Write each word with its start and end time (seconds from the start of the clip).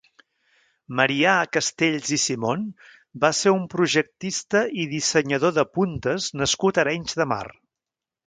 Marià 0.99 1.33
Castells 1.57 2.13
i 2.17 2.19
Simón 2.23 2.63
va 3.25 3.31
ser 3.41 3.53
un 3.57 3.67
projectista 3.75 4.63
i 4.83 4.87
dissenyador 4.95 5.55
de 5.61 5.67
puntes 5.79 6.31
nascut 6.43 6.81
a 6.81 6.85
Arenys 6.87 7.21
de 7.23 7.29
Mar. 7.35 7.43